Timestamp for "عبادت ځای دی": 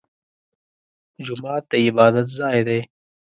1.85-2.79